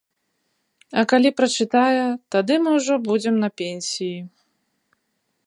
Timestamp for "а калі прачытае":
1.01-2.07